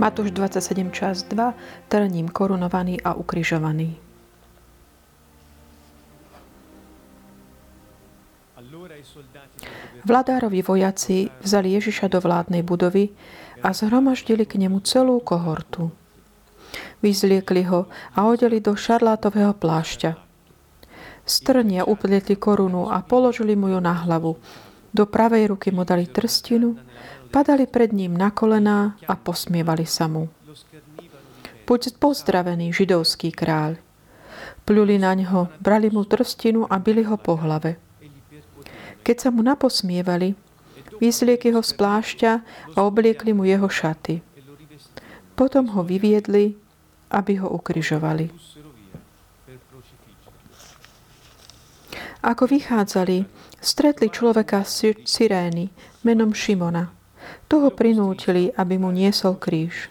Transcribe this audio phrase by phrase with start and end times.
[0.00, 4.00] Matúš 27 čas 2, trním korunovaný a ukrižovaný.
[10.08, 13.12] Vladárovi vojaci vzali Ježiša do vládnej budovy
[13.60, 15.92] a zhromaždili k nemu celú kohortu.
[17.04, 17.84] Vyzliekli ho
[18.16, 20.16] a odeli do šarlátového plášťa.
[21.28, 24.40] Strnia upletli korunu a položili mu ju na hlavu.
[24.96, 26.80] Do pravej ruky mu dali trstinu,
[27.30, 30.26] padali pred ním na kolená a posmievali sa mu.
[31.70, 33.78] Buď pozdravený, židovský kráľ.
[34.66, 37.78] Pľuli na ňo, brali mu trstinu a byli ho po hlave.
[39.06, 40.34] Keď sa mu naposmievali,
[40.98, 42.32] vyzliekli ho z plášťa
[42.74, 44.20] a obliekli mu jeho šaty.
[45.38, 46.58] Potom ho vyviedli,
[47.10, 48.28] aby ho ukryžovali.
[52.20, 53.24] Ako vychádzali,
[53.64, 55.72] stretli človeka z Cyrény
[56.04, 56.99] menom Šimona.
[57.50, 59.90] Toho prinútili, aby mu niesol kríž.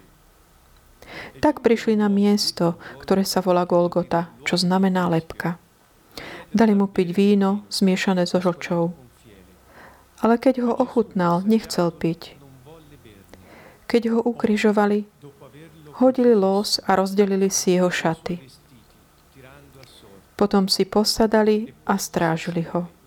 [1.39, 5.57] Tak prišli na miesto, ktoré sa volá Golgota, čo znamená lepka.
[6.49, 8.93] Dali mu piť víno zmiešané so žočou.
[10.19, 12.35] Ale keď ho ochutnal, nechcel piť.
[13.89, 15.07] Keď ho ukrižovali,
[15.97, 18.37] hodili los a rozdelili si jeho šaty.
[20.35, 22.98] Potom si posadali a strážili ho.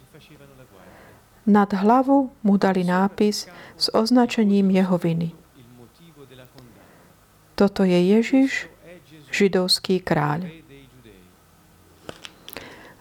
[1.43, 5.35] Nad hlavu mu dali nápis s označením jeho viny.
[7.59, 8.71] Toto je Ježiš,
[9.35, 10.47] židovský kráľ.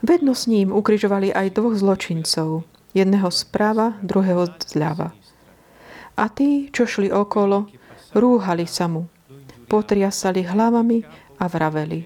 [0.02, 5.14] Vedno s ním ukrižovali aj dvoch zločincov, jedného zprava, druhého zľava.
[6.18, 7.70] A tí, čo šli okolo,
[8.10, 9.06] rúhali sa mu,
[9.70, 11.06] potriasali hlavami
[11.38, 12.00] a vraveli.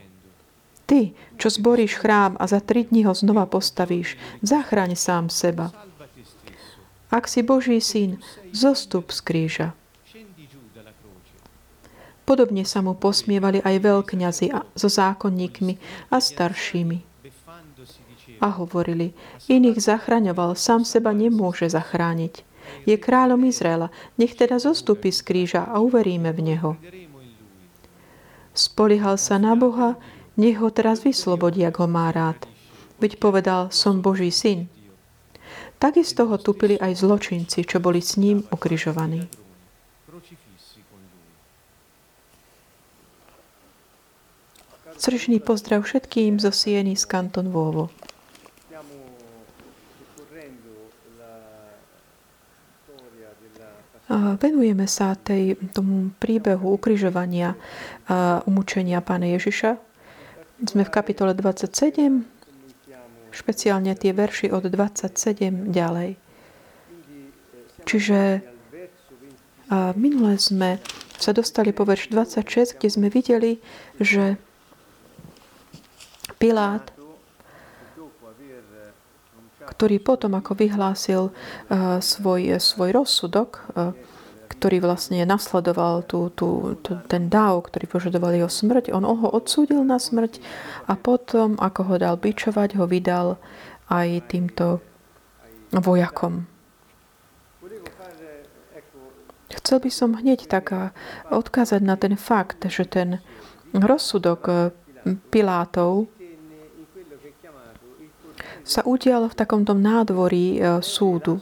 [0.87, 5.86] Ty, čo zboríš chrám a za tri dní ho znova postavíš, zachráň sám seba.
[7.11, 8.19] Ak si Boží syn,
[8.51, 9.69] zostup z kríža.
[12.27, 15.79] Podobne sa mu posmievali aj veľkňazi so zákonníkmi
[16.11, 17.17] a staršími
[18.41, 19.17] a hovorili,
[19.49, 22.45] iných zachraňoval, sám seba nemôže zachrániť.
[22.85, 26.71] Je kráľom Izraela, nech teda zostupí z kríža a uveríme v Neho.
[28.57, 30.01] Spolihal sa na Boha,
[30.35, 32.49] nech ho teraz vyslobodí, ak ho má rád.
[32.99, 34.67] Veď povedal, som Boží syn.
[35.77, 39.29] Takisto ho tupili aj zločinci, čo boli s ním ukrižovaní.
[44.97, 47.93] Srdečný pozdrav všetkým zo Sieny z Kanton Vovo.
[54.41, 57.59] Venujeme sa tej, tomu príbehu ukrižovania
[58.07, 59.77] a umúčenia Pána Ježiša.
[60.63, 62.25] Sme v kapitole 27,
[63.37, 66.17] špeciálne tie verši od 27 ďalej.
[67.85, 68.41] Čiže
[70.01, 70.81] minule sme
[71.21, 73.61] sa dostali po verš 26, kde sme videli,
[74.01, 74.41] že
[76.41, 76.97] Pilát
[79.67, 81.23] ktorý potom, ako vyhlásil
[81.99, 83.67] svoj, svoj rozsudok,
[84.57, 89.85] ktorý vlastne nasledoval tú, tú, tú, ten dáv, ktorý požadoval jeho smrť, on ho odsúdil
[89.85, 90.41] na smrť
[90.89, 93.37] a potom, ako ho dal bičovať, ho vydal
[93.93, 94.81] aj týmto
[95.71, 96.49] vojakom.
[99.47, 100.75] Chcel by som hneď tak
[101.31, 103.23] odkázať na ten fakt, že ten
[103.71, 104.73] rozsudok
[105.31, 106.11] Pilátov
[108.67, 111.39] sa udial v takomto nádvorí e, súdu.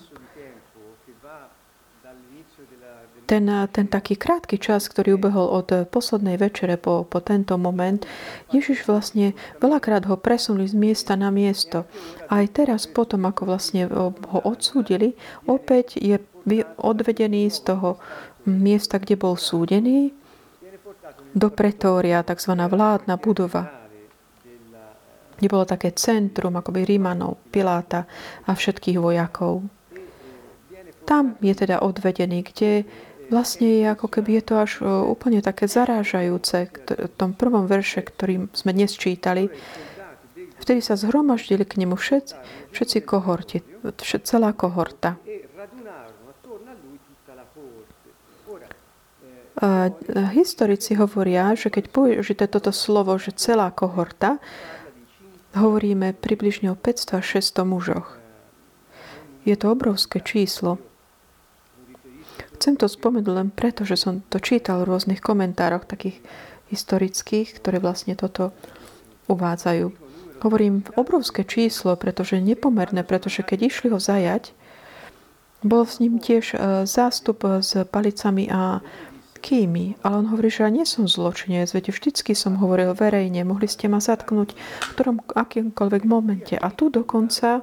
[3.34, 8.06] Ten, ten taký krátky čas, ktorý ubehol od poslednej večere po, po tento moment,
[8.54, 11.82] Ježiš vlastne veľakrát ho presunuli z miesta na miesto.
[12.30, 15.18] Aj teraz potom, ako vlastne ho odsúdili,
[15.50, 16.22] opäť je
[16.78, 17.98] odvedený z toho
[18.46, 20.14] miesta, kde bol súdený,
[21.34, 22.54] do pretória, tzv.
[22.54, 23.82] vládna budova
[25.34, 28.06] kde bolo také centrum akoby Rímanov, Piláta
[28.46, 29.66] a všetkých vojakov.
[31.04, 32.87] Tam je teda odvedený, kde
[33.31, 38.50] vlastne je ako keby je to až úplne také zarážajúce v tom prvom verše, ktorým
[38.53, 39.53] sme dnes čítali.
[40.61, 42.35] Vtedy sa zhromaždili k nemu všetci,
[42.73, 45.21] všetci kohorti, všet, celá kohorta.
[49.55, 49.88] A
[50.35, 54.43] historici hovoria, že keď použite toto slovo, že celá kohorta,
[55.55, 58.19] hovoríme približne o 500 až 600 mužoch.
[59.47, 60.82] Je to obrovské číslo.
[62.56, 66.22] Chcem to spomenúť len preto, že som to čítal v rôznych komentároch takých
[66.70, 68.54] historických, ktoré vlastne toto
[69.28, 69.90] uvádzajú.
[70.40, 74.52] Hovorím obrovské číslo, pretože nepomerné, pretože keď išli ho zajať,
[75.64, 78.84] bol s ním tiež e, zástup s palicami a
[79.44, 80.00] všetkými.
[80.00, 83.92] Ale on hovorí, že ja nie som zločinec, veď vždycky som hovoril verejne, mohli ste
[83.92, 86.56] ma zatknúť v ktorom akýmkoľvek momente.
[86.56, 87.60] A tu dokonca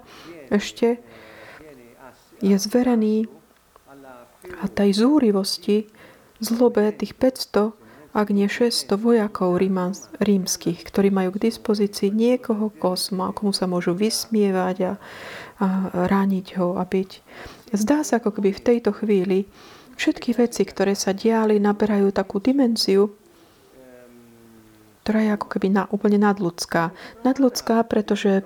[0.53, 1.01] ešte
[2.37, 3.25] je zverený
[4.61, 5.89] a tej zúrivosti,
[6.41, 7.77] zlobe tých 500,
[8.11, 9.55] ak nie 600 vojakov
[10.19, 15.67] rímskych, ktorí majú k dispozícii niekoho kosma, komu sa môžu vysmievať a, a
[16.11, 17.11] rániť ho a byť.
[17.71, 19.47] Zdá sa, ako keby v tejto chvíli
[19.95, 23.15] všetky veci, ktoré sa diali, naberajú takú dimenziu,
[25.07, 26.91] ktorá je ako keby na, úplne nadľudská.
[27.23, 28.43] Nadľudská, pretože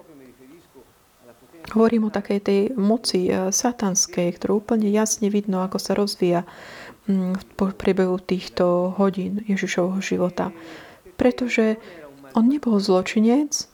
[1.73, 6.45] hovorím o takej tej moci e, satanskej, ktorú úplne jasne vidno, ako sa rozvíja
[7.09, 10.53] mm, v priebehu týchto hodín Ježišovho života.
[11.17, 11.81] Pretože
[12.35, 13.71] on nebol zločinec,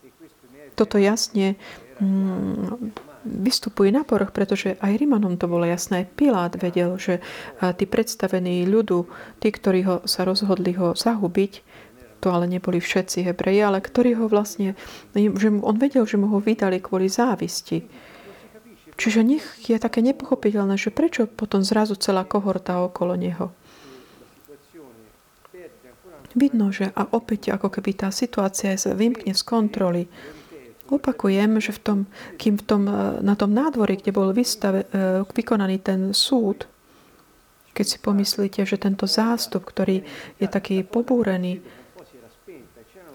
[0.78, 1.60] toto jasne
[2.00, 2.94] mm,
[3.26, 6.10] vystupuje na poroch, pretože aj Rimanom to bolo jasné.
[6.10, 7.22] Pilát vedel, že
[7.78, 9.06] tí predstavení ľudu,
[9.38, 11.54] tí, ktorí ho, sa rozhodli ho zahubiť,
[12.22, 14.78] to ale neboli všetci Hebreji, ale ktorí ho vlastne,
[15.18, 17.82] že on vedel, že mu ho vydali kvôli závisti.
[19.02, 23.50] Čiže nech je také nepochopiteľné, že prečo potom zrazu celá kohorta okolo neho.
[26.38, 30.06] Vidno, že a opäť ako keby tá situácia sa vymkne z kontroly.
[30.88, 32.00] Opakujem, že v tom,
[32.38, 32.82] kým v tom,
[33.20, 36.68] na tom nádvorí, kde bol vystave, e, vykonaný ten súd,
[37.72, 40.04] keď si pomyslíte, že tento zástup, ktorý
[40.40, 41.64] je taký pobúrený,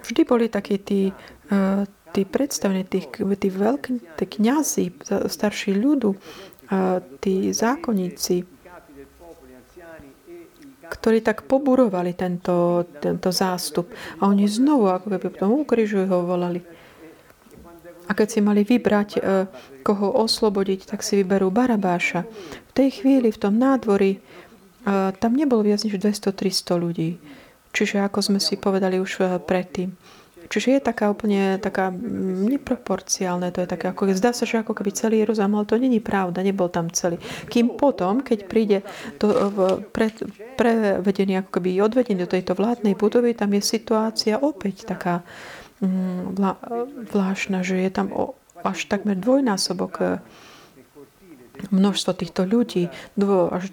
[0.06, 1.10] vždy boli takí tí,
[1.50, 4.84] e, tí predstavení, tí, tí veľkí tí kniazy,
[5.26, 6.16] starší ľudu,
[7.20, 8.42] tí zákonníci,
[10.86, 13.90] ktorí tak poburovali tento, tento zástup.
[14.18, 16.64] A oni znovu, ako keby potom ukrižujú ho, volali
[18.06, 19.20] a keď si mali vybrať, e,
[19.82, 22.22] koho oslobodiť, tak si vyberú Barabáša.
[22.70, 24.20] V tej chvíli, v tom nádvorí, e,
[25.18, 27.18] tam nebolo viac než 200-300 ľudí.
[27.76, 29.92] Čiže ako sme si povedali už e, predtým.
[30.46, 31.90] Čiže je taká úplne taká
[32.46, 35.98] neproporciálne, to je také, ako, zdá sa, že ako keby celý Jeruzalém, ale to není
[35.98, 37.18] pravda, nebol tam celý.
[37.50, 38.78] Kým potom, keď príde
[39.18, 39.26] to
[39.90, 40.14] pre,
[40.54, 45.26] prevedenie, ako keby odvedenie do tejto vládnej budovy, tam je situácia opäť taká
[45.76, 46.32] Mm,
[47.12, 48.08] zvláštna, že je tam
[48.64, 50.24] až takmer dvojnásobok
[51.70, 53.72] množstvo týchto ľudí, dvo, až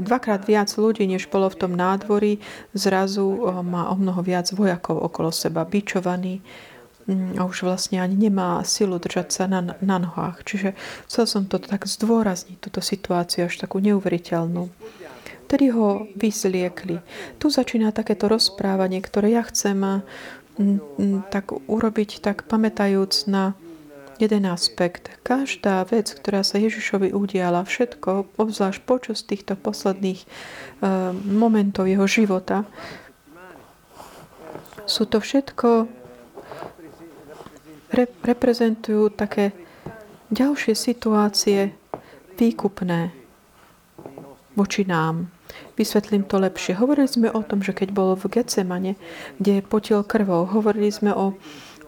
[0.00, 2.40] dvakrát viac ľudí, než bolo v tom nádvorí,
[2.72, 6.40] zrazu e, má o mnoho viac vojakov okolo seba, bičovaný
[7.06, 10.44] mm, a už vlastne ani nemá silu držať sa na, na nohách.
[10.44, 10.74] Čiže
[11.06, 14.68] chcel som to tak zdôrazniť, túto situáciu až takú neuveriteľnú.
[15.50, 17.02] Tedy ho vyzliekli.
[17.42, 20.06] Tu začína takéto rozprávanie, ktoré ja chcem
[21.34, 23.58] tak urobiť, tak pamätajúc na
[24.20, 25.08] jeden aspekt.
[25.24, 32.68] Každá vec, ktorá sa Ježišovi udiala, všetko, obzvlášť počas týchto posledných uh, momentov jeho života,
[34.84, 35.88] sú to všetko
[37.94, 39.56] re- reprezentujú také
[40.28, 41.72] ďalšie situácie
[42.34, 43.14] výkupné
[44.58, 45.30] voči nám.
[45.78, 46.78] Vysvetlím to lepšie.
[46.78, 48.94] Hovorili sme o tom, že keď bol v Getsemane,
[49.38, 51.34] kde potil krvou, hovorili sme o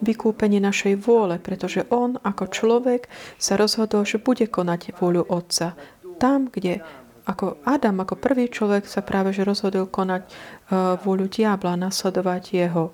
[0.03, 3.07] vykúpení našej vôle, pretože on ako človek
[3.39, 5.73] sa rozhodol, že bude konať vôľu Otca.
[6.19, 6.83] Tam, kde
[7.23, 12.85] ako Adam, ako prvý človek sa práve že rozhodol konať uh, vôľu diabla, nasledovať jeho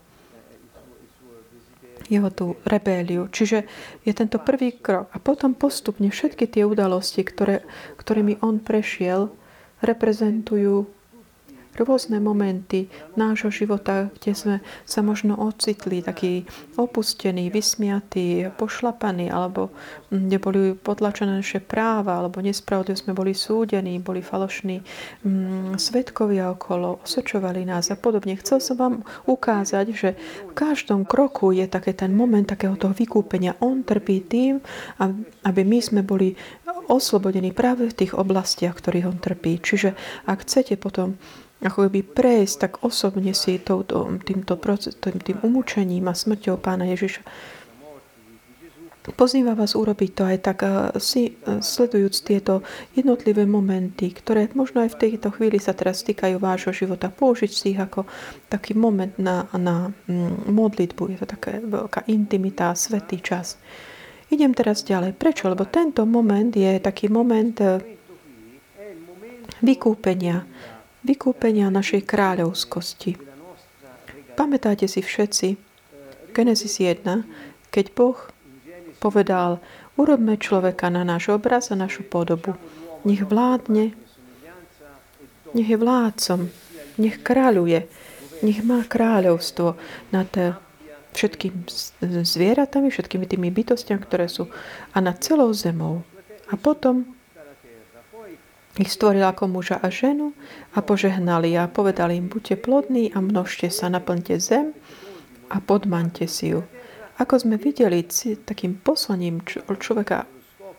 [2.10, 3.30] jeho tú rebéliu.
[3.30, 3.70] Čiže
[4.02, 5.14] je tento prvý krok.
[5.14, 7.62] A potom postupne všetky tie udalosti, ktoré,
[8.02, 9.30] ktorými on prešiel,
[9.86, 10.90] reprezentujú
[11.82, 16.44] rôzne momenty nášho života, kde sme sa možno ocitli taký
[16.76, 19.72] opustený, vysmiatý, pošlapaný, alebo
[20.10, 24.82] kde boli potlačené naše práva, alebo nespravodlivo sme boli súdení, boli falošní
[25.24, 28.36] mm, svetkovia okolo, osočovali nás a podobne.
[28.38, 28.96] Chcel som vám
[29.26, 30.10] ukázať, že
[30.50, 33.60] v každom kroku je také ten moment takého toho vykúpenia.
[33.62, 34.60] On trpí tým,
[35.46, 36.34] aby my sme boli
[36.90, 39.62] oslobodení práve v tých oblastiach, ktorých on trpí.
[39.62, 39.94] Čiže
[40.26, 41.22] ak chcete potom
[41.60, 46.88] ako by prejsť tak osobne si touto, týmto proces, tým, tým umúčením a smrťou pána
[46.88, 47.24] Ježiša.
[49.10, 50.60] Pozýva vás urobiť to aj tak,
[51.02, 52.62] si sledujúc tieto
[52.94, 57.74] jednotlivé momenty, ktoré možno aj v tejto chvíli sa teraz týkajú vášho života, použiť si
[57.74, 58.06] ich ako
[58.52, 61.16] taký moment na, na mm, modlitbu.
[61.16, 63.58] Je to taká veľká intimita, svetý čas.
[64.30, 65.18] Idem teraz ďalej.
[65.18, 65.50] Prečo?
[65.50, 67.82] Lebo tento moment je taký moment e,
[69.66, 70.46] vykúpenia
[71.10, 73.18] vykúpenia našej kráľovskosti.
[74.38, 75.58] Pamätáte si všetci,
[76.30, 77.02] Genesis 1,
[77.74, 78.18] keď Boh
[79.02, 79.58] povedal,
[79.98, 82.54] urobme človeka na náš obraz a našu podobu.
[83.02, 83.98] Nech vládne,
[85.58, 86.54] nech je vládcom
[87.00, 87.88] nech kráľuje,
[88.44, 89.80] nech má kráľovstvo
[90.12, 90.30] nad
[91.16, 91.66] všetkými
[92.22, 94.52] zvieratami, všetkými tými bytostiami, ktoré sú
[94.94, 96.04] a nad celou zemou.
[96.52, 97.16] A potom
[98.80, 100.32] ich stvoril ako muža a ženu
[100.72, 104.72] a požehnali a povedali im, buďte plodní a množte sa, naplňte zem
[105.52, 106.64] a podmante si ju.
[107.20, 108.08] Ako sme videli,
[108.48, 110.24] takým poslaním človeka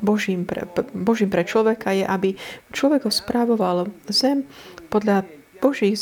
[0.01, 0.65] Božím pre,
[0.97, 2.33] Božím pre človeka je, aby
[2.73, 4.49] človek správoval zem
[4.89, 5.29] podľa
[5.61, 6.01] Božích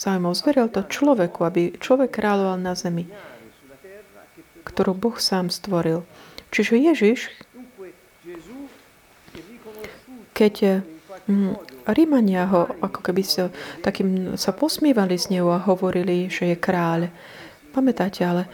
[0.00, 0.32] záujmov.
[0.32, 3.04] Zveril to človeku, aby človek kráľoval na zemi
[4.64, 6.02] ktorú Boh sám stvoril.
[6.48, 7.28] Čiže Ježiš,
[10.34, 10.82] keď
[11.88, 13.48] Rímania ho ako keby sa,
[13.80, 17.08] takým, sa posmievali z neho a hovorili, že je kráľ.
[17.72, 18.44] Pamätáte, ale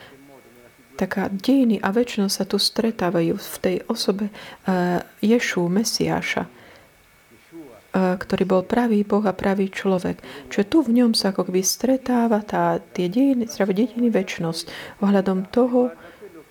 [0.95, 8.45] taká dejiny a väčšnosť sa tu stretávajú v tej osobe uh, Ješu, Mesiáša, uh, ktorý
[8.45, 10.21] bol pravý Boh a pravý človek.
[10.53, 14.65] Čiže tu v ňom sa ako keby stretáva tá, tie dejiny, dejiny väčšnosť
[15.01, 15.91] ohľadom toho,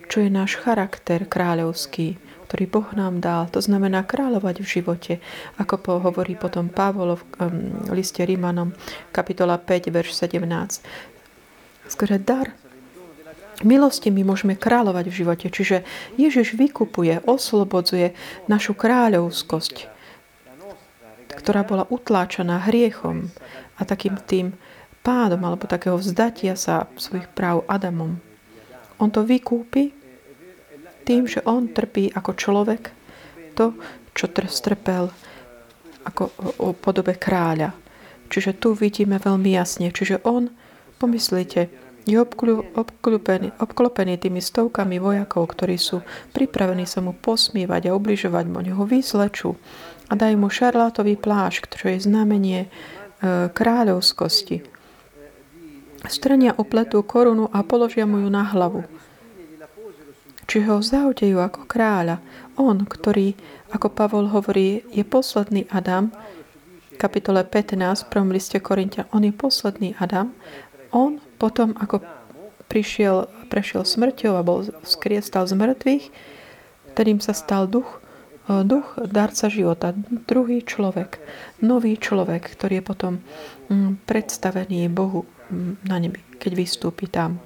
[0.09, 3.45] čo je náš charakter kráľovský, ktorý Boh nám dal.
[3.53, 5.13] To znamená kráľovať v živote,
[5.61, 7.23] ako hovorí potom Pavol v
[7.93, 8.73] liste Rímanom,
[9.13, 10.81] kapitola 5, verš 17.
[11.85, 12.57] Skôr dar
[13.59, 15.47] Milosti my môžeme kráľovať v živote.
[15.51, 15.83] Čiže
[16.15, 18.15] Ježiš vykupuje, oslobodzuje
[18.47, 19.85] našu kráľovskosť,
[21.35, 23.29] ktorá bola utláčaná hriechom
[23.75, 24.55] a takým tým
[25.03, 28.17] pádom alebo takého vzdatia sa svojich práv Adamom.
[28.95, 29.98] On to vykúpi
[31.09, 32.93] tým, že on trpí ako človek
[33.57, 33.73] to,
[34.13, 35.09] čo strpel
[36.05, 36.29] ako
[36.61, 37.73] o podobe kráľa.
[38.29, 39.89] Čiže tu vidíme veľmi jasne.
[39.89, 40.53] Čiže on,
[41.01, 41.73] pomyslite,
[42.05, 48.61] je obklopený, obklopený tými stovkami vojakov, ktorí sú pripravení sa mu posmievať a ubližovať mu.
[48.61, 48.85] Oni ho
[50.09, 52.69] a dajú mu šarlátový plášť, ktorý je znamenie e,
[53.53, 54.65] kráľovskosti.
[56.09, 58.87] Strania opletú korunu a položia mu ju na hlavu
[60.49, 62.17] či ho zaudejú ako kráľa.
[62.57, 63.37] On, ktorý,
[63.69, 66.09] ako Pavol hovorí, je posledný Adam,
[66.97, 70.33] kapitole 15, v prvom liste Korintia, on je posledný Adam.
[70.89, 72.01] On potom, ako
[72.65, 76.05] prišiel, prešiel smrťou a bol skriestal z mŕtvych,
[76.97, 78.01] ktorým sa stal duch,
[78.49, 79.93] e, duch darca života,
[80.25, 81.21] druhý človek,
[81.61, 83.13] nový človek, ktorý je potom
[83.69, 87.37] mm, predstavený Bohu mm, na nebi, keď vystúpi tam.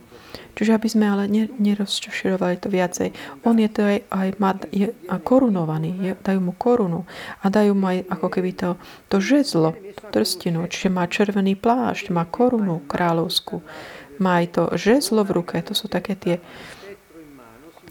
[0.53, 1.25] Čiže aby sme ale
[1.57, 3.09] nerozširovali to viacej.
[3.45, 4.93] On je to aj, aj má, je
[5.25, 7.09] korunovaný, je, dajú mu korunu
[7.41, 8.69] a dajú mu aj ako keby to,
[9.09, 13.65] to žezlo, to trstinu, čiže má červený plášť, má korunu kráľovskú,
[14.21, 16.37] má aj to žezlo v ruke, to sú také tie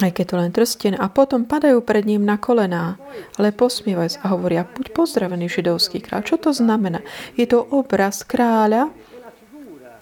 [0.01, 2.99] aj keď to len trsten, a potom padajú pred ním na kolená,
[3.39, 6.27] ale posmievajú a hovoria, buď pozdravený židovský kráľ.
[6.27, 7.05] Čo to znamená?
[7.39, 8.91] Je to obraz kráľa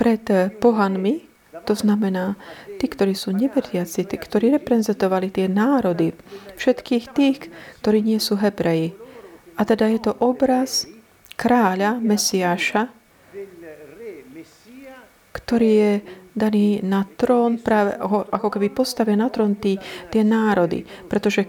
[0.00, 0.22] pred
[0.62, 1.29] pohanmi,
[1.70, 2.34] to znamená,
[2.82, 6.10] tí, ktorí sú neveriaci, tí, ktorí reprezentovali tie národy,
[6.58, 7.46] všetkých tých,
[7.78, 8.98] ktorí nie sú Hebreji.
[9.54, 10.90] A teda je to obraz
[11.38, 12.90] kráľa, Mesiáša,
[15.30, 15.92] ktorý je
[16.34, 17.94] daný na trón, práve
[18.34, 19.78] ako keby postavia na trón tí,
[20.10, 20.82] tie národy.
[21.06, 21.46] Pretože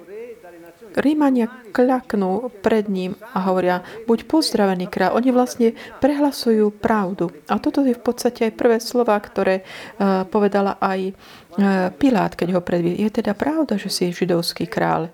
[0.98, 5.16] Rímania kľaknú pred ním a hovoria, buď pozdravený kráľ.
[5.18, 7.32] Oni vlastne prehlasujú pravdu.
[7.48, 12.60] A toto je v podstate aj prvé slova, ktoré uh, povedala aj uh, Pilát, keď
[12.60, 13.00] ho predví.
[13.00, 15.08] Je teda pravda, že si židovský kráľ.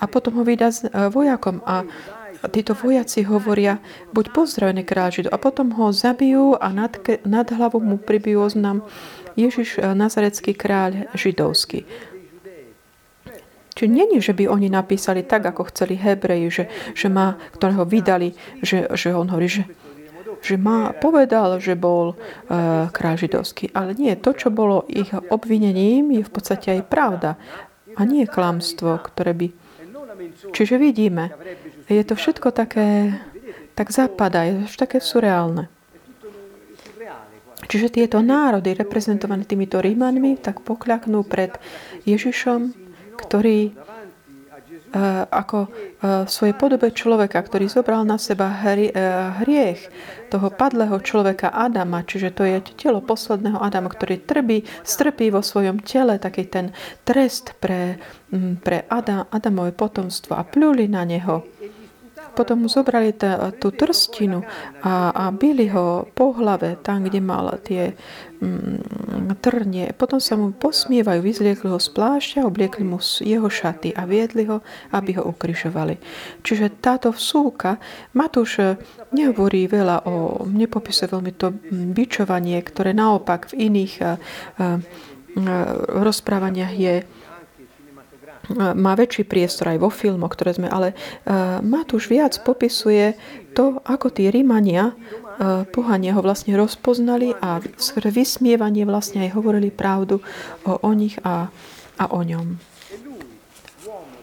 [0.00, 1.84] A potom ho vydá s uh, vojakom a
[2.48, 3.84] títo vojaci hovoria,
[4.16, 5.36] buď pozdravený kráľ židov.
[5.36, 6.96] A potom ho zabijú a nad,
[7.28, 8.80] nad hlavu mu pribijú oznam
[9.36, 11.84] Ježiš Nazarecký kráľ židovský.
[13.80, 18.36] Čiže není, že by oni napísali tak, ako chceli Hebreji, že, že má, ktorého vydali,
[18.60, 19.64] že, že on hovorí, že,
[20.44, 23.72] že má, povedal, že bol uh, kráľ židovský.
[23.72, 27.40] Ale nie, to, čo bolo ich obvinením, je v podstate aj pravda.
[27.96, 29.48] A nie klamstvo, ktoré by...
[30.52, 31.32] Čiže vidíme,
[31.88, 33.16] je to všetko také,
[33.72, 35.72] tak zapadá, je to také surreálne.
[37.64, 41.56] Čiže tieto národy, reprezentované týmito Rímanmi, tak pokľaknú pred
[42.04, 42.89] Ježišom
[43.20, 48.90] ktorý eh, ako eh, v svojej podobe človeka, ktorý zobral na seba eh,
[49.44, 49.86] hriech
[50.32, 55.82] toho padlého človeka Adama, čiže to je telo posledného Adama, ktorý trpí, strpí vo svojom
[55.82, 56.72] tele taký ten
[57.04, 57.98] trest pre,
[58.32, 61.44] mm, pre Adam, Adamové potomstvo a pľuli na neho.
[62.32, 63.14] Potom mu zobrali
[63.58, 64.42] tú trstinu
[64.82, 67.92] a, a byli ho po hlave, tam, kde mal tie
[68.40, 69.92] mm, trnie.
[69.94, 74.62] Potom sa mu posmievajú, vyzliekli ho z plášťa, obliekli mu jeho šaty a viedli ho,
[74.94, 75.98] aby ho ukrižovali.
[76.42, 77.78] Čiže táto vsúka,
[78.16, 78.76] Matúš eh,
[79.10, 81.50] nehovorí veľa o, nepopisuje veľmi to
[81.94, 84.14] bičovanie, ktoré naopak v iných uh,
[84.56, 84.78] uh,
[85.98, 86.94] rozprávaniach je
[88.56, 90.94] má väčší priestor aj vo filmoch, ktoré sme, ale
[91.62, 93.14] Matúš viac popisuje
[93.54, 94.94] to, ako tí Rímania,
[95.72, 100.20] pohania ho vlastne rozpoznali a skrze vysmievanie vlastne aj hovorili pravdu
[100.68, 101.48] o, o nich a,
[101.96, 102.60] a o ňom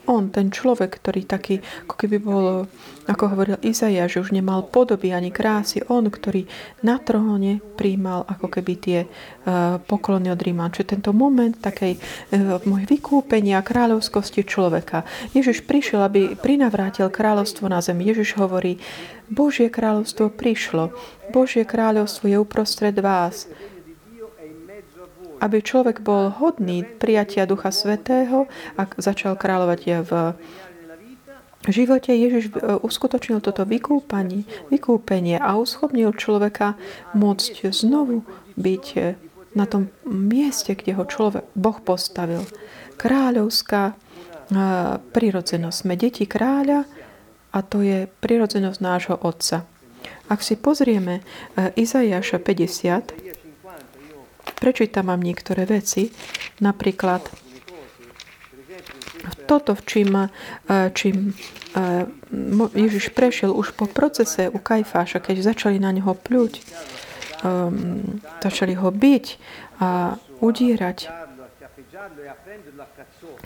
[0.08, 2.66] on, ten človek, ktorý taký, ako keby bol,
[3.06, 6.48] ako hovoril Izaja, že už nemal podoby ani krásy, on, ktorý
[6.82, 10.72] na tróne príjmal ako keby tie uh, poklony od Ríman.
[10.72, 15.04] Čiže tento moment takej uh, vykúpenia kráľovskosti človeka.
[15.36, 18.08] Ježiš prišiel, aby prinavrátil kráľovstvo na zemi.
[18.08, 18.80] Ježiš hovorí,
[19.28, 20.96] Božie kráľovstvo prišlo.
[21.36, 23.52] Božie kráľovstvo je uprostred vás
[25.42, 30.12] aby človek bol hodný prijatia Ducha Svetého a začal kráľovať v
[31.68, 36.80] živote Ježiš e, uskutočnil toto vykúpanie, vykúpenie a uschopnil človeka
[37.18, 38.24] môcť znovu
[38.56, 39.00] byť e,
[39.58, 42.46] na tom mieste, kde ho človek, Boh postavil.
[42.96, 43.96] Kráľovská e,
[45.12, 45.78] prirodzenosť.
[45.78, 46.88] Sme deti kráľa
[47.52, 49.66] a to je prirodzenosť nášho Otca.
[50.28, 51.24] Ak si pozrieme
[51.56, 53.27] Izajaša 50,
[54.58, 56.10] Prečítam vám niektoré veci.
[56.60, 57.22] Napríklad
[59.48, 60.28] toto, čím, e,
[60.92, 62.06] čím e,
[62.76, 66.54] Ježiš prešiel už po procese u Kajfáša, keď začali na neho pľuť,
[67.44, 69.26] um, začali ho byť
[69.80, 71.27] a udírať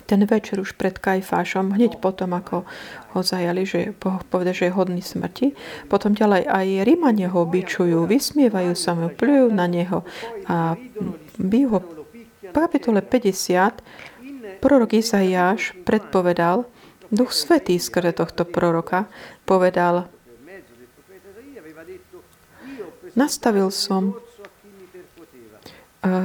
[0.06, 2.68] ten večer už pred Kajfášom, hneď potom, ako
[3.16, 3.96] ho zajali, že
[4.28, 5.56] povedal, že je hodný smrti.
[5.88, 10.04] Potom ďalej aj Rímanie ho obyčujú, vysmievajú sa mu, plujú na neho
[10.52, 10.76] a
[11.40, 11.80] bijú ho.
[12.52, 16.68] V kapitole 50 prorok Izaiáš predpovedal,
[17.12, 19.08] Duch Svetý skrze tohto proroka
[19.44, 20.08] povedal,
[23.16, 24.16] nastavil som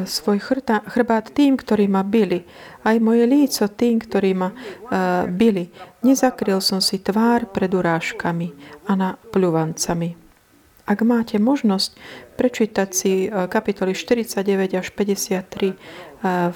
[0.09, 0.41] svoj
[0.89, 2.49] chrbát tým, ktorí ma byli,
[2.81, 5.69] aj moje líco tým, ktorí ma uh, byli.
[6.01, 8.57] Nezakryl som si tvár pred urážkami
[8.89, 10.17] a na pľuvancami.
[10.87, 11.93] Ak máte možnosť
[12.41, 15.77] prečítať si uh, kapitoly 49 až 53 uh,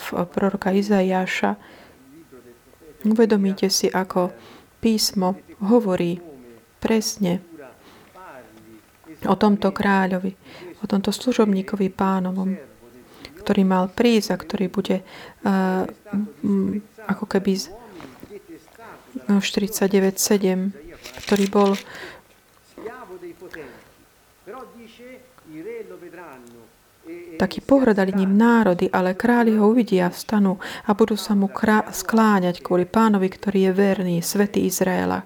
[0.00, 1.60] v proroka Izajáša,
[3.04, 4.32] uvedomíte si, ako
[4.80, 6.16] písmo hovorí
[6.80, 7.44] presne
[9.28, 10.32] o tomto kráľovi,
[10.80, 12.69] o tomto služobníkovi pánovom,
[13.40, 15.88] ktorý mal prísť a ktorý bude uh,
[17.08, 17.64] ako keby z
[19.26, 20.70] no, 49.7,
[21.24, 21.72] ktorý bol
[27.40, 31.48] taký pohrdali ním národy, ale králi ho uvidia, vstanú a budú sa mu
[31.90, 35.24] skláňať kvôli pánovi, ktorý je verný, svätý Izraela.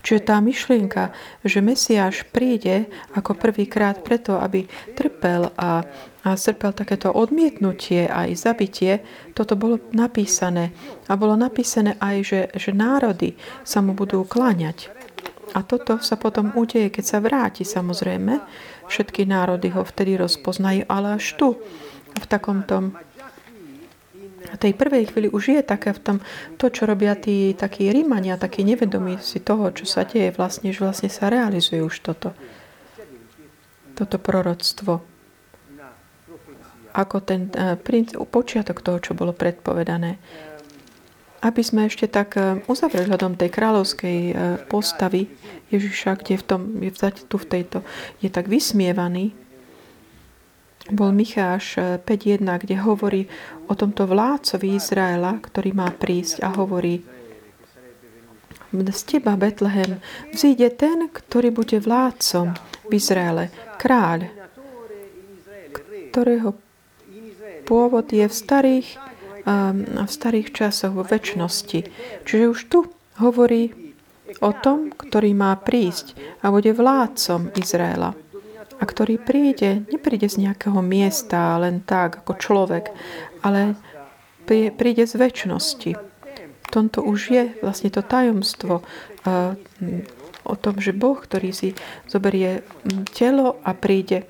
[0.00, 1.12] Čiže tá myšlienka,
[1.44, 4.64] že Mesiáš príde ako prvýkrát preto, aby
[4.96, 5.84] trpel a,
[6.20, 9.00] a trpel takéto odmietnutie aj zabitie,
[9.32, 10.72] toto bolo napísané.
[11.08, 14.92] A bolo napísané aj, že, že národy sa mu budú kláňať.
[15.56, 18.38] A toto sa potom udeje, keď sa vráti samozrejme.
[18.86, 21.48] Všetky národy ho vtedy rozpoznajú, ale až tu,
[22.10, 22.94] v takom tom
[24.60, 26.16] tej prvej chvíli už je také v tom,
[26.60, 30.84] to, čo robia tí takí Rímania, takí nevedomí si toho, čo sa deje, vlastne, že
[30.84, 32.36] vlastne sa realizuje už toto.
[33.96, 35.00] Toto proroctvo.
[36.94, 37.78] Ako ten uh,
[38.26, 40.18] počiatok toho, čo bolo predpovedané.
[41.40, 44.34] Aby sme ešte tak uh, uzavreli hľadom tej kráľovskej uh,
[44.66, 45.30] postavy
[45.70, 46.92] Ježiša, kde v tom, je
[47.26, 47.86] tu v tejto,
[48.18, 49.32] je tak vysmievaný,
[50.90, 53.22] bol Micháš 5.1, eh, kde hovorí
[53.70, 57.04] o tomto vládcovi Izraela, ktorý má prísť a hovorí
[58.70, 59.98] z teba, Betlehem,
[60.30, 62.54] vzíde ten, ktorý bude vládcom
[62.86, 63.50] v Izraele,
[63.82, 64.30] kráľ,
[66.14, 66.54] ktorého
[67.70, 68.98] pôvod je v starých,
[69.46, 71.80] um, v starých časoch, vo väčšnosti.
[72.26, 72.90] Čiže už tu
[73.22, 73.70] hovorí
[74.42, 78.18] o tom, ktorý má prísť a bude vládcom Izraela
[78.80, 82.90] a ktorý príde, nepríde z nejakého miesta len tak ako človek,
[83.46, 83.78] ale
[84.50, 85.92] príde z väčšnosti.
[86.40, 89.52] V tomto už je vlastne to tajomstvo uh,
[90.46, 91.76] o tom, že Boh, ktorý si
[92.08, 92.64] zoberie
[93.12, 94.24] telo a príde.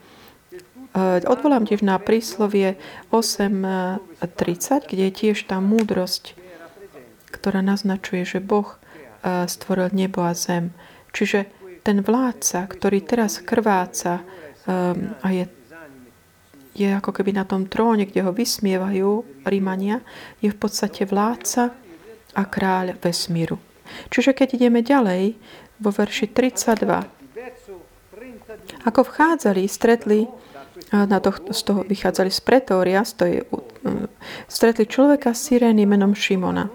[0.90, 2.74] Uh, odvolám tiež na príslovie
[3.14, 6.34] 8.30, kde je tiež tá múdrosť,
[7.30, 10.74] ktorá naznačuje, že Boh uh, stvoril nebo a zem.
[11.14, 11.46] Čiže
[11.86, 14.20] ten vládca, ktorý teraz krváca
[14.66, 15.44] um, a je,
[16.76, 20.04] je ako keby na tom tróne, kde ho vysmievajú Rímania,
[20.44, 21.72] je v podstate vládca
[22.36, 23.58] a kráľ vesmíru.
[24.12, 25.34] Čiže keď ideme ďalej,
[25.80, 26.84] vo verši 32,
[28.84, 30.28] ako vchádzali, stretli
[30.92, 33.30] na to, z toho vychádzali z pretória, z toho,
[34.50, 36.66] stretli človeka z Sirény menom Šimona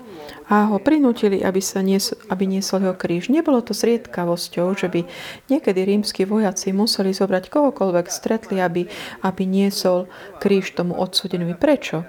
[0.45, 3.33] a ho prinútili, aby, sa nies, aby niesol jeho kríž.
[3.33, 5.01] Nebolo to zriedkavosťou, že by
[5.49, 8.85] niekedy rímsky vojaci museli zobrať kohokoľvek stretli, aby,
[9.25, 10.05] aby niesol
[10.37, 11.57] kríž tomu odsudenovi.
[11.57, 12.05] Prečo?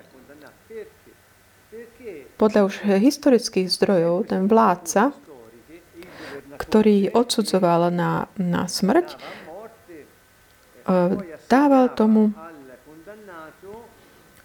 [2.36, 5.16] Podľa už historických zdrojov ten vládca,
[6.60, 9.16] ktorý odsudzoval na, na smrť,
[11.50, 12.32] dával tomu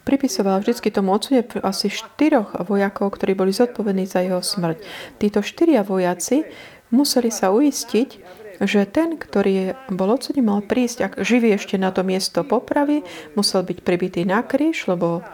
[0.02, 4.82] pripisoval vždy tomu odsune asi štyroch vojakov, ktorí boli zodpovední za jeho smrť.
[5.22, 6.44] Títo štyria vojaci
[6.90, 8.10] museli sa uistiť,
[8.62, 13.02] že ten, ktorý bol odsudený, mal prísť, ak živý ešte na to miesto popravy,
[13.34, 15.26] musel byť pribitý na kríž, lebo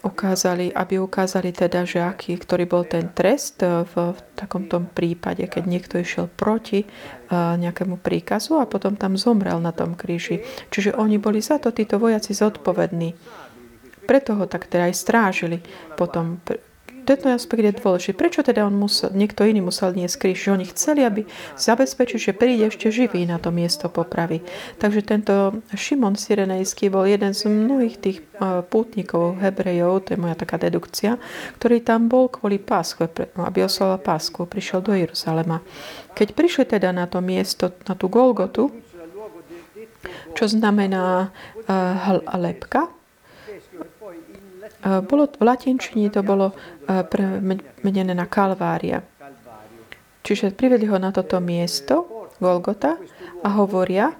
[0.00, 5.62] ukázali, aby ukázali teda, že aký, ktorý bol ten trest v, v takomto prípade, keď
[5.68, 10.40] niekto išiel proti uh, nejakému príkazu a potom tam zomrel na tom kríži.
[10.72, 13.12] Čiže oni boli za to, títo vojaci, zodpovední.
[14.08, 15.58] Preto ho tak teda aj strážili
[15.94, 16.40] potom
[17.10, 18.14] tento aspekt je dôležitý.
[18.14, 20.46] Prečo teda on musel, niekto iný musel niesť kríž?
[20.46, 21.26] Že oni chceli, aby
[21.58, 24.46] zabezpečili, že príde ešte živý na to miesto popravy.
[24.78, 30.38] Takže tento Šimon Sirenejský bol jeden z mnohých tých e, pútnikov, hebrejov, to je moja
[30.38, 31.18] taká dedukcia,
[31.58, 33.02] ktorý tam bol kvôli pásku,
[33.34, 35.58] aby oslala pásku, prišiel do Jeruzalema.
[36.14, 38.70] Keď prišli teda na to miesto, na tú Golgotu,
[40.38, 42.99] čo znamená uh, lepka,
[44.82, 46.56] bolo, v latinčine to bolo
[46.88, 49.04] premenené na Kalvária.
[50.20, 53.00] Čiže privedli ho na toto miesto, Golgota,
[53.40, 54.12] a hovoria,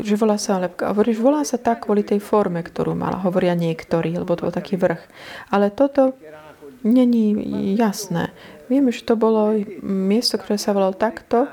[0.00, 0.90] že volá sa lepka.
[0.90, 3.20] Hovorí, že volá sa tak kvôli tej forme, ktorú mala.
[3.20, 5.04] Hovoria niektorí, lebo to bol taký vrch.
[5.52, 6.16] Ale toto
[6.82, 7.36] není
[7.76, 8.32] jasné.
[8.72, 11.46] Vieme, že to bolo miesto, ktoré sa volalo takto,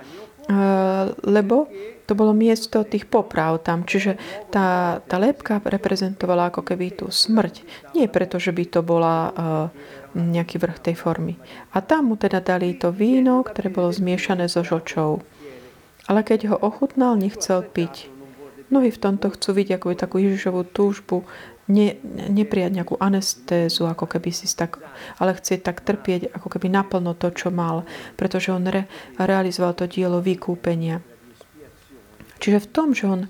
[1.22, 1.70] lebo
[2.06, 3.84] to bolo miesto tých poprav tam.
[3.84, 4.18] Čiže
[4.54, 7.66] tá, tá lepka reprezentovala ako keby tú smrť.
[7.98, 9.34] Nie preto, že by to bola uh,
[10.16, 11.36] nejaký vrch tej formy.
[11.74, 15.26] A tam mu teda dali to víno, ktoré bolo zmiešané so žočou.
[16.06, 18.14] Ale keď ho ochutnal, nechcel piť.
[18.70, 21.26] Mnohí v tomto chcú vidieť ako takú Ježišovú túžbu,
[21.70, 21.98] ne,
[22.30, 24.82] neprijať nejakú anestézu, ako keby si tak,
[25.18, 27.86] ale chce tak trpieť, ako keby naplno to, čo mal,
[28.18, 28.86] pretože on re,
[29.18, 31.02] realizoval to dielo vykúpenia.
[32.46, 33.30] Čiže v tom, že on e,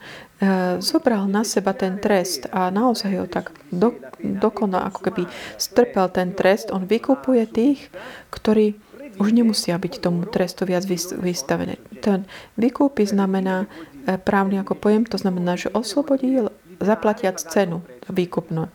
[0.84, 5.24] zobral na seba ten trest a naozaj ho tak do, dokonal, ako keby
[5.56, 7.88] strpel ten trest, on vykupuje tých,
[8.28, 8.76] ktorí
[9.16, 10.84] už nemusia byť tomu trestu viac
[11.16, 11.80] vystavené.
[12.04, 12.28] Ten
[12.60, 13.72] vykúpi znamená
[14.04, 16.52] e, právny ako pojem, to znamená, že oslobodil
[16.84, 18.68] zaplatiac cenu výkupnú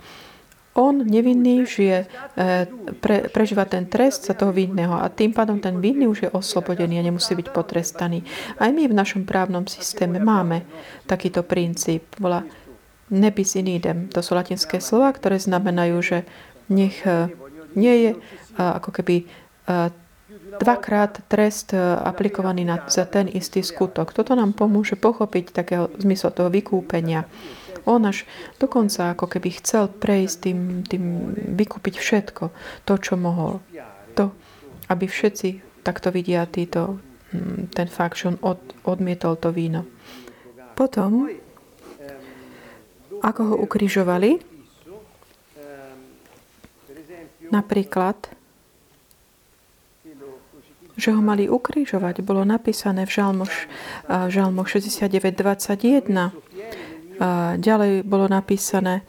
[0.74, 2.66] on nevinný žije, e,
[3.02, 7.02] pre, prežíva ten trest za toho vinného a tým pádom ten vinný už je oslobodený
[7.02, 8.22] a nemusí byť potrestaný.
[8.54, 10.62] Aj my v našom právnom systéme máme
[11.10, 12.06] takýto princíp.
[12.22, 12.46] Volá
[13.10, 14.06] nebis in idem.
[14.14, 16.18] To sú latinské slova, ktoré znamenajú, že
[16.70, 17.34] nech e,
[17.74, 18.18] nie je e,
[18.58, 19.16] ako keby
[20.58, 21.70] dvakrát trest
[22.02, 24.10] aplikovaný na, za ten istý skutok.
[24.10, 27.22] Toto nám pomôže pochopiť takého zmyslu toho vykúpenia.
[27.84, 31.04] On až dokonca ako keby chcel prejsť tým, tým
[31.56, 32.44] vykúpiť všetko,
[32.84, 33.60] to, čo mohol.
[34.18, 34.34] To,
[34.90, 37.00] aby všetci takto vidia títo,
[37.32, 39.86] hm, ten fakt, že on od, odmietol to víno.
[40.76, 41.28] Potom,
[43.20, 44.40] ako ho ukrižovali,
[47.50, 48.16] napríklad,
[51.00, 53.52] že ho mali ukrižovať, bolo napísané v Žalmoch,
[54.08, 56.12] Žalmoch 69.21
[57.20, 59.04] a ďalej bolo napísané,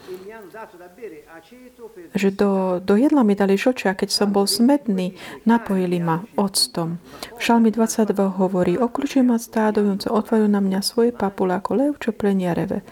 [2.11, 5.15] že do, do jedla mi dali žočia, keď som bol smedný,
[5.47, 6.99] napojili ma octom.
[7.39, 12.11] V Šalmi 22 hovorí, okľúčuj ma stádujúce, otvajú na mňa svoje papule ako lev, čo
[12.11, 12.83] plenia reve.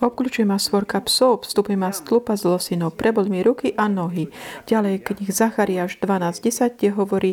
[0.00, 4.32] Obklúčuje ma svorka psov, vstupí ma stlupa z losinov, prebol mi ruky a nohy.
[4.64, 7.32] Ďalej knih Zachariáš 12.10, kde hovorí,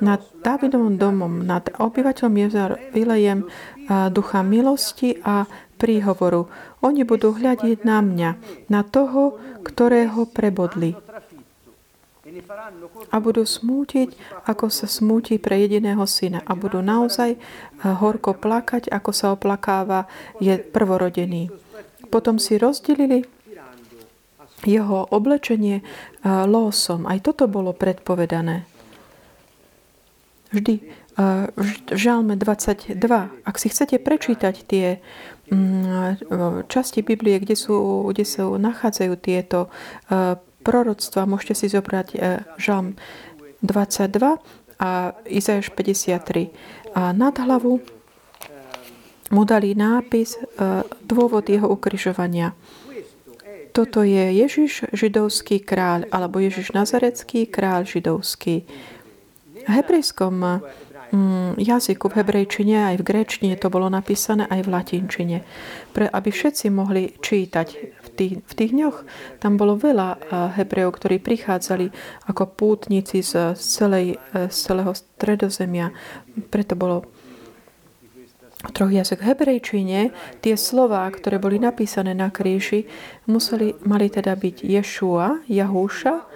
[0.00, 3.48] nad Davidovom domom, nad obyvateľom Jezar vylejem
[4.12, 6.48] ducha milosti a príhovoru.
[6.80, 8.30] Oni budú hľadiť na mňa,
[8.72, 10.96] na toho, ktorého prebodli.
[13.12, 14.12] A budú smútiť,
[14.44, 16.44] ako sa smúti pre jediného syna.
[16.44, 17.40] A budú naozaj
[17.80, 20.04] horko plakať, ako sa oplakáva
[20.42, 21.48] je prvorodený.
[22.12, 23.24] Potom si rozdelili
[24.64, 25.80] jeho oblečenie
[26.24, 27.04] losom.
[27.08, 28.68] Aj toto bolo predpovedané.
[30.56, 30.80] Vždy
[31.56, 32.96] v Žalme 22,
[33.44, 35.00] ak si chcete prečítať tie
[35.52, 39.72] mm, časti Biblie, kde, sú, kde sa nachádzajú tieto
[40.64, 42.08] proroctva, môžete si zobrať
[42.60, 42.96] Žalm
[43.64, 44.40] 22
[44.80, 44.90] a
[45.24, 46.96] Izajaš 53.
[46.96, 47.80] A nad hlavu
[49.32, 50.36] mu dali nápis
[51.04, 52.52] dôvod jeho ukryžovania.
[53.76, 58.64] Toto je Ježiš židovský kráľ, alebo Ježiš nazarecký kráľ židovský.
[59.66, 60.62] Hebrejskom
[61.12, 65.38] mm, jazyku, v hebrejčine aj v gréčtine to bolo napísané aj v latinčine.
[65.94, 67.68] Pre, aby všetci mohli čítať
[68.02, 68.96] v tých, v tých dňoch,
[69.42, 70.18] tam bolo veľa eh,
[70.62, 71.90] hebrejov, ktorí prichádzali
[72.30, 75.90] ako pútnici z, celej, eh, z celého stredozemia.
[76.50, 77.06] Preto bolo
[78.72, 80.10] troch jazyk hebrejčine,
[80.42, 82.88] tie slova, ktoré boli napísané na kríži,
[83.30, 86.26] museli, mali teda byť Ješua, Jahúša,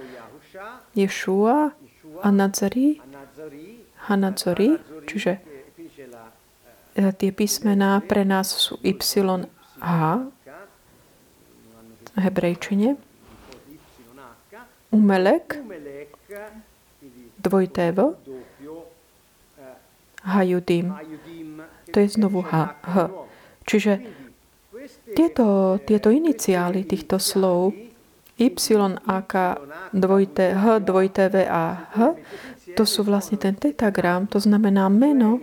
[0.94, 1.74] Ješua
[2.20, 3.00] a Nazari,
[4.10, 4.74] Hanadzori,
[5.06, 5.38] čiže
[6.98, 8.98] e, tie písmená pre nás sú Y,
[9.78, 10.02] H,
[12.10, 12.98] v hebrejčine,
[14.90, 15.62] Umelek,
[17.38, 18.18] dvojtévo,
[20.20, 20.92] Hajudim,
[21.94, 22.76] to je znovu H.
[22.82, 22.96] H.
[23.64, 23.92] Čiže
[25.16, 27.72] tieto, tieto iniciály týchto slov
[28.40, 28.52] Y,
[29.04, 29.34] A, K,
[29.92, 31.98] dvojité, H, dvojité V a H,
[32.76, 35.40] to sú vlastne ten tetagram, to znamená meno,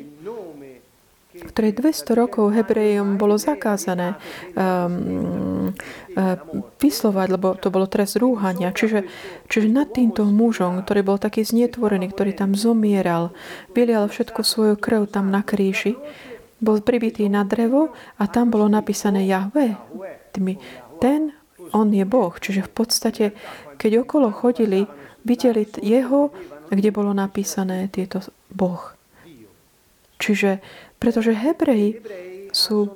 [1.38, 4.18] ktoré 200 rokov Hebrejom bolo zakázané
[4.58, 5.70] um,
[6.18, 6.38] uh,
[6.82, 8.74] vyslovať, lebo to bolo trest rúhania.
[8.74, 9.06] Čiže,
[9.46, 13.38] čiže nad týmto mužom, ktorý bol taký znietvorený, ktorý tam zomieral,
[13.78, 15.94] vylial všetko svoju krv tam na kríži,
[16.58, 19.78] bol pribitý na drevo a tam bolo napísané Jahve.
[20.98, 21.38] Ten,
[21.74, 22.34] on je Boh.
[22.34, 23.26] Čiže v podstate,
[23.78, 24.90] keď okolo chodili,
[25.22, 26.34] videli jeho,
[26.70, 28.94] kde bolo napísané tieto Boh.
[30.18, 30.60] Čiže,
[30.98, 32.02] pretože Hebreji
[32.50, 32.90] sú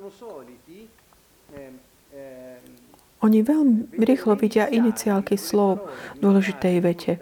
[3.22, 5.86] oni veľmi rýchlo vidia iniciálky slov
[6.18, 7.12] v dôležitej vete.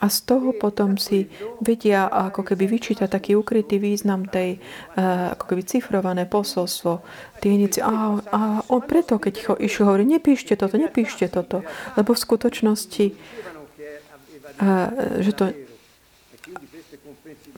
[0.00, 1.28] A z toho potom si
[1.60, 7.04] vedia ako keby vyčítať taký ukrytý význam tej uh, ako keby cifrované posolstvo.
[7.44, 8.40] Tie inici- a, a
[8.72, 11.60] on preto, keď ho išiel hovorí, nepíšte toto, nepíšte toto.
[12.00, 13.06] Lebo v skutočnosti,
[14.60, 15.44] uh, že to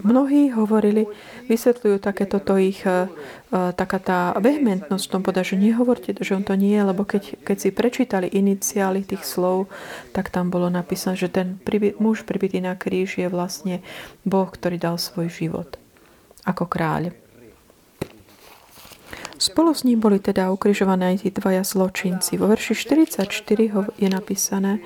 [0.02, 1.06] Mnohí hovorili,
[1.46, 3.06] vysvetľujú takéto to ich, uh,
[3.52, 7.56] taká tá vehementnosť v tom povedať, že nehovorte, že on to nie lebo keď, keď
[7.56, 9.70] si prečítali iniciály tých slov,
[10.10, 13.84] tak tam bolo napísané, že ten priby, muž pribitý na kríž je vlastne
[14.26, 15.78] Boh, ktorý dal svoj život
[16.42, 17.14] ako kráľ.
[19.38, 22.38] Spolu s ním boli teda ukrižované aj tí dvaja zločinci.
[22.38, 23.26] Vo verši 44
[23.98, 24.78] je napísané,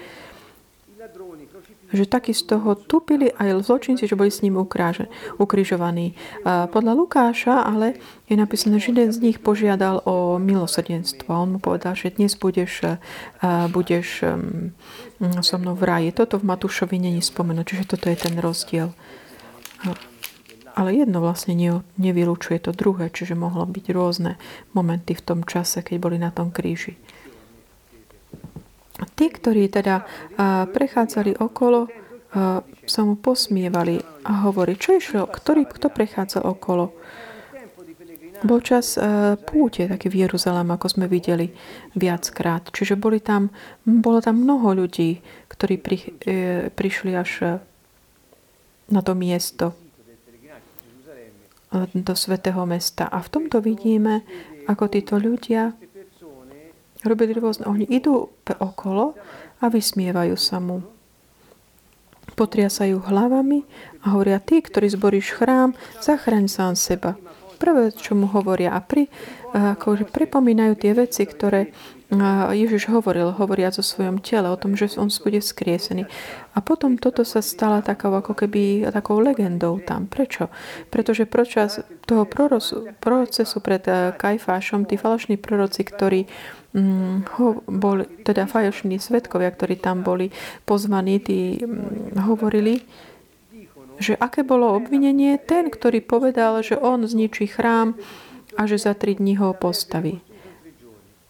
[1.97, 4.61] že z toho tupili aj zločinci, že boli s ním
[5.41, 6.13] ukrižovaní.
[6.45, 7.97] Podľa Lukáša ale
[8.29, 11.33] je napísané, že jeden z nich požiadal o milosrdenstvo.
[11.33, 13.01] On mu povedal, že dnes budeš,
[13.73, 14.29] budeš
[15.41, 16.13] so mnou v ráji.
[16.13, 18.93] Toto v Matúšovi není spomenuté, čiže toto je ten rozdiel.
[20.77, 21.57] Ale jedno vlastne
[21.97, 24.37] nevylučuje to druhé, čiže mohlo byť rôzne
[24.77, 27.01] momenty v tom čase, keď boli na tom kríži.
[28.97, 30.09] Tí, ktorí teda
[30.73, 31.89] prechádzali okolo,
[32.87, 36.97] sa mu posmievali a hovorí, čo išlo, ktorý, kto prechádzal okolo.
[38.45, 39.01] Bol čas
[39.49, 41.49] púte taký v Jeruzalém, ako sme videli
[41.97, 42.69] viackrát.
[42.69, 43.49] Čiže boli tam,
[43.85, 46.33] bolo tam mnoho ľudí, ktorí pri, e,
[46.69, 47.61] prišli až
[48.93, 49.73] na to miesto
[51.93, 53.09] do svetého mesta.
[53.11, 54.23] A v tomto vidíme,
[54.69, 55.75] ako títo ľudia
[57.07, 57.71] robili rôzne.
[57.71, 59.15] Oni idú okolo
[59.63, 60.83] a vysmievajú sa mu.
[62.37, 63.65] Potriasajú hlavami
[64.05, 65.73] a hovoria, ty, ktorý zboríš chrám,
[66.05, 67.17] zachraň sám seba.
[67.57, 69.09] Prvé, čo mu hovoria a pri,
[69.57, 71.73] akože pripomínajú tie veci, ktoré
[72.55, 76.07] Ježiš hovoril, hovoriac o svojom tele, o tom, že on bude skriesený.
[76.55, 80.07] A potom toto sa stala takou, ako keby takou legendou tam.
[80.07, 80.47] Prečo?
[80.87, 82.23] Pretože počas toho
[83.03, 86.31] procesu pred eh, Kajfášom, tí falošní proroci, ktorí
[87.37, 90.29] ho, boli, teda falošní svetkovia, ktorí tam boli
[90.69, 92.85] pozvaní, tí mm, hovorili,
[93.97, 95.41] že aké bolo obvinenie?
[95.41, 97.97] Ten, ktorý povedal, že on zničí chrám
[98.61, 100.21] a že za tri dní ho postaví.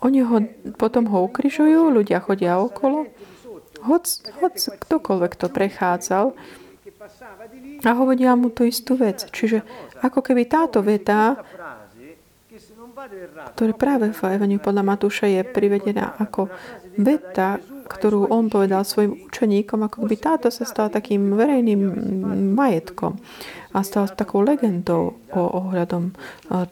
[0.02, 0.42] Oni ho,
[0.74, 3.06] potom ho ukrižujú, ľudia chodia okolo,
[3.86, 4.04] hoc,
[4.42, 6.34] hoc ktokoľvek to prechádzal
[7.86, 9.30] a hovoria mu tú istú vec.
[9.30, 9.62] Čiže
[10.02, 11.38] ako keby táto veta,
[13.54, 16.50] ktorá práve v Evaniu podľa Matúša je privedená ako
[16.98, 21.80] veta, ktorú on povedal svojim učeníkom, ako by táto sa stala takým verejným
[22.58, 23.20] majetkom
[23.70, 26.16] a stala takou legendou o ohľadom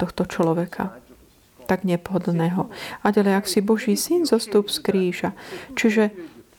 [0.01, 0.99] tohto človeka
[1.65, 2.69] tak nepohodlného.
[3.01, 5.31] A ďalej, ak si Boží syn, zostup z kríža.
[5.73, 6.13] Čiže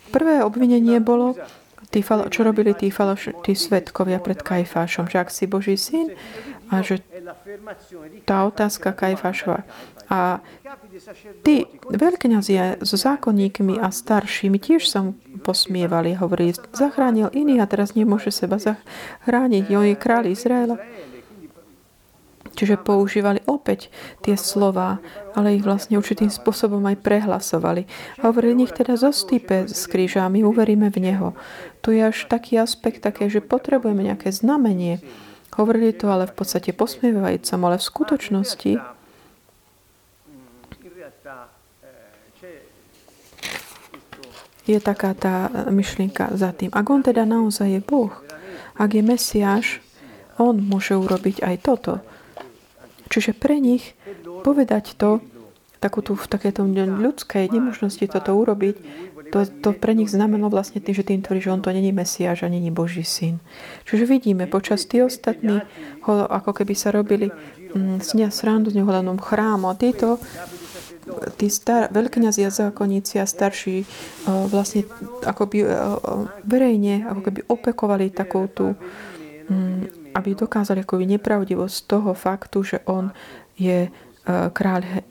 [0.09, 1.37] prvé obvinenie bolo,
[1.93, 6.17] tí, čo robili tí, faloš, tí svetkovia pred Kajfášom, že ak si Boží syn
[6.73, 7.05] a že
[8.25, 9.65] tá otázka Kajfášova.
[10.05, 10.39] A
[11.41, 15.09] tí veľkňazia so zákonníkmi a staršími tiež sa
[15.41, 19.63] posmievali, hovorili, zachránil iný a teraz nemôže seba zachrániť.
[19.73, 20.77] On je kráľ Izraela.
[22.55, 23.91] Čiže používali opäť
[24.23, 25.03] tie slova,
[25.35, 27.83] ale ich vlastne určitým spôsobom aj prehlasovali.
[28.23, 31.35] A hovorili, nech teda zostýpe z kríža a my uveríme v Neho.
[31.83, 35.03] Tu je až taký aspekt také, že potrebujeme nejaké znamenie.
[35.55, 38.71] Hovorili to ale v podstate posmievajúcom, ale v skutočnosti
[44.65, 46.73] je taká tá myšlienka za tým.
[46.73, 48.11] Ak on teda naozaj je Boh,
[48.75, 49.79] ak je Mesiáš,
[50.41, 51.93] on môže urobiť aj toto.
[53.07, 53.95] Čiže pre nich
[54.43, 55.23] povedať to,
[55.79, 58.75] takú tu, v takéto ľudskej nemožnosti toto urobiť,
[59.35, 62.47] to, to pre nich znamenalo vlastne tým, že tým tvorí, že on to není Mesiáš
[62.47, 63.43] a není Boží syn.
[63.83, 65.59] Čiže vidíme, počas tí ostatní
[66.07, 67.27] ako keby sa robili
[67.75, 67.99] mm,
[68.31, 68.87] srandu z neho
[69.19, 70.23] chrámu a títo
[71.37, 74.89] tí star, veľkňazi a zákonníci a starší uh, vlastne
[75.21, 76.01] akoby uh,
[76.41, 83.11] verejne ako keby opekovali takú tú um, aby dokázali akoby nepravdivosť toho faktu, že on
[83.59, 83.89] je e,
[84.51, 85.03] kráľ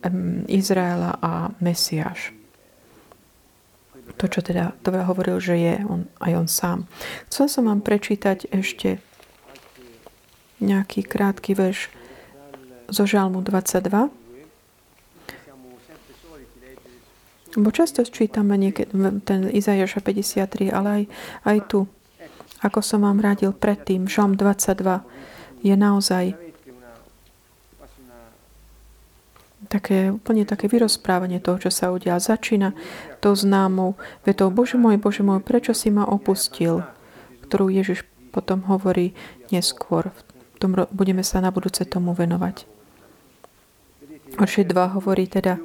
[0.48, 2.33] Izraela a Mesiáš.
[4.18, 6.78] To, čo teda to hovoril, že je on, aj on sám.
[7.28, 9.02] Chcel som vám prečítať ešte
[10.62, 11.90] nejaký krátky verš
[12.88, 13.90] zo Žalmu 22.
[17.54, 18.90] Bo často čítame niekedy
[19.22, 21.02] ten Izajaša 53, ale aj,
[21.46, 21.86] aj tu
[22.64, 25.04] ako som vám radil predtým, Žom 22
[25.60, 26.32] je naozaj
[29.66, 32.20] také, úplne také vyrozprávanie toho, čo sa udia.
[32.20, 32.72] Začína
[33.18, 36.84] to známou vetou Bože môj, Bože môj, prečo si ma opustil?
[37.44, 39.14] Ktorú Ježiš potom hovorí
[39.54, 40.10] neskôr.
[40.54, 42.66] V tom budeme sa na budúce tomu venovať.
[44.34, 45.62] Verše 2 hovorí teda,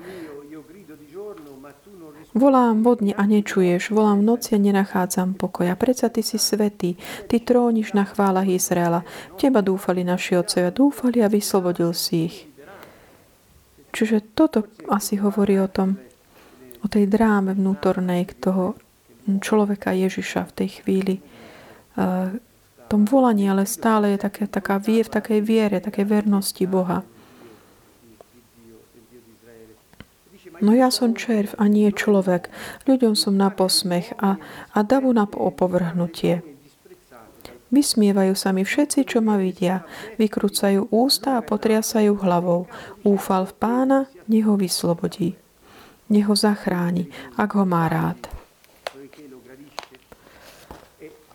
[2.37, 5.73] Volám vodne a nečuješ, volám v noci a nenachádzam pokoja.
[5.73, 6.93] Predsa ty si svetý,
[7.25, 9.01] ty tróniš na chválach Izraela.
[9.33, 12.48] Teba dúfali naši otcovia, dúfali a vyslobodil si ich.
[13.89, 15.97] Čiže toto asi hovorí o tom,
[16.79, 18.77] o tej dráme vnútornej toho
[19.27, 21.15] človeka Ježiša v tej chvíli.
[21.93, 27.05] V tom volaní, ale stále je také, taká vie, v takej viere, takej vernosti Boha.
[30.59, 32.51] No ja som červ a nie človek.
[32.83, 34.35] Ľuďom som na posmech a,
[34.75, 36.43] a davu na opovrhnutie.
[37.69, 39.85] Vysmievajú sa mi všetci, čo ma vidia.
[40.17, 42.65] Vykrúcajú ústa a potriasajú hlavou.
[43.05, 45.37] Úfal v pána, nech vyslobodí.
[46.09, 48.17] Nech ho zachráni, ak ho má rád.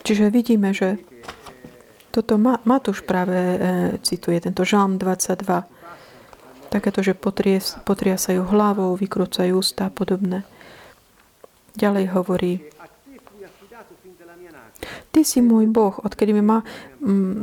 [0.05, 1.01] Čiže vidíme, že
[2.12, 3.59] toto Matúš práve e,
[4.05, 5.75] cituje, tento žalm 22
[6.75, 7.14] takéto, že
[7.87, 10.42] potriasajú hlavou, vykrúcajú ústa a podobné.
[11.79, 12.53] Ďalej hovorí,
[15.12, 16.62] Ty si môj Boh, odkedy mi ma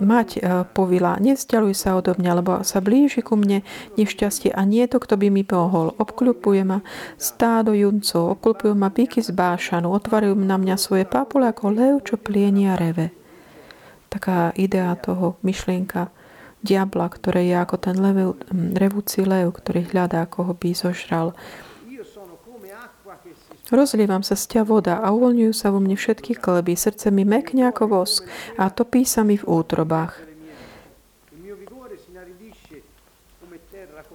[0.02, 0.40] mať e,
[0.74, 3.62] povila, nevzdialuj sa odo mňa, lebo sa blíži ku mne
[3.96, 5.94] nešťastie a nie to, kto by mi pohol.
[6.02, 6.82] Obklupuje ma
[7.22, 12.18] stádo juncov, obklupujú ma píky z bášanu, otvárajú na mňa svoje papule ako lev, čo
[12.18, 13.14] plienia reve.
[14.12, 16.12] Taká idea toho, myšlienka
[16.62, 18.38] diabla, ktoré je ako ten lev,
[18.78, 21.34] revúci lev, ktorý hľadá, ako ho by zožral.
[23.72, 26.76] Rozlievam sa z ťa voda a uvoľňujú sa vo mne všetky kleby.
[26.76, 28.28] Srdce mi mekne ako vosk
[28.60, 30.28] a topí sa mi v útrobách.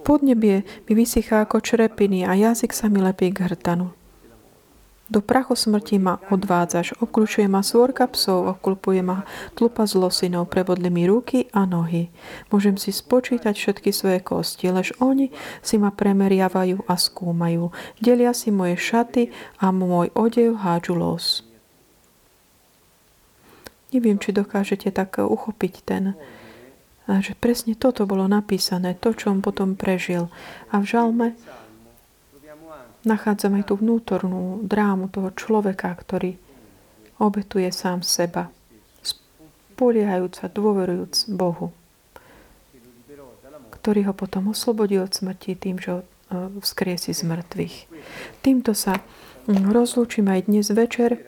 [0.05, 3.91] Podnebie mi vysychá ako črepiny a jazyk sa mi lepí k hrtanu.
[5.07, 9.23] Do prachu smrti ma odvádzaš, obklúčuje ma svorka psov, obklupuje ma
[9.55, 12.11] tlupa zlosinov, prevodli mi ruky a nohy.
[12.51, 15.31] Môžem si spočítať všetky svoje kosti, lež oni
[15.63, 17.71] si ma premeriavajú a skúmajú.
[18.03, 19.31] Delia si moje šaty
[19.63, 21.47] a môj odev hádžu los.
[23.95, 26.19] Neviem, či dokážete tak uchopiť ten,
[27.07, 30.27] že presne toto bolo napísané, to, čo on potom prežil.
[30.75, 31.39] A v žalme
[33.07, 36.35] nachádzame tú vnútornú drámu toho človeka, ktorý
[37.23, 38.51] obetuje sám seba,
[39.01, 41.71] spoliehajúc a dôverujúc Bohu,
[43.71, 46.01] ktorý ho potom oslobodí od smrti tým, že ho
[46.59, 47.77] vzkriesi z mŕtvych.
[48.43, 48.99] Týmto sa
[49.47, 51.23] mm, rozlúčime aj dnes večer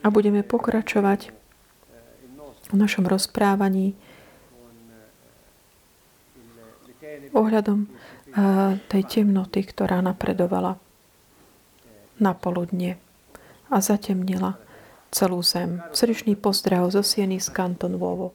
[0.00, 1.30] a budeme pokračovať
[2.72, 3.92] v našom rozprávaní
[7.36, 7.84] ohľadom
[8.88, 10.80] tej temnoty, ktorá napredovala
[12.22, 13.02] na poludne
[13.66, 14.56] a zatemnila
[15.10, 15.82] celú zem.
[15.90, 18.32] Srdečný pozdrav zo Sieny z Kanton Vovo.